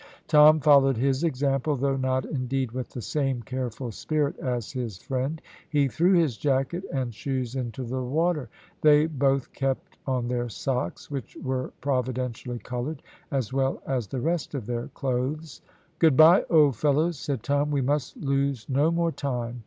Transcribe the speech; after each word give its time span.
Tom 0.27 0.59
followed 0.59 0.97
his 0.97 1.23
example, 1.23 1.75
though 1.75 1.95
not, 1.95 2.25
indeed, 2.25 2.71
with 2.71 2.89
the 2.89 3.03
same 3.03 3.43
careful 3.43 3.91
spirit 3.91 4.35
as 4.39 4.71
his 4.71 4.97
friend; 4.97 5.39
he 5.69 5.87
threw 5.87 6.13
his 6.13 6.37
jacket 6.37 6.83
and 6.91 7.13
shoes 7.13 7.55
into 7.55 7.83
the 7.83 8.01
water. 8.01 8.49
They 8.81 9.05
both 9.05 9.53
kept 9.53 9.99
on 10.07 10.27
their 10.27 10.49
socks, 10.49 11.11
which 11.11 11.37
were 11.43 11.71
providentially 11.81 12.57
coloured, 12.57 13.03
as 13.29 13.53
well 13.53 13.79
as 13.85 14.07
the 14.07 14.21
rest 14.21 14.55
of 14.55 14.65
their 14.65 14.87
clothes. 14.95 15.61
"Good 15.99 16.17
bye, 16.17 16.45
old 16.49 16.77
fellows," 16.77 17.19
said 17.19 17.43
Tom; 17.43 17.69
"we 17.69 17.81
must 17.81 18.17
lose 18.17 18.67
no 18.67 18.89
more 18.89 19.11
time." 19.11 19.59